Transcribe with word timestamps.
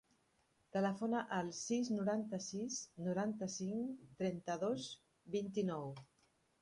Telefona 0.75 1.19
al 1.39 1.51
sis, 1.57 1.91
noranta-sis, 1.99 2.79
noranta-cinc, 3.09 4.03
trenta-dos, 4.23 4.89
vint-i-nou. 5.37 5.87